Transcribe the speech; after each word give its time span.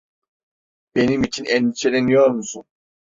Benim 0.95 1.23
için 1.23 1.45
endişeleniyor 1.45 2.29
musun? 2.29 2.63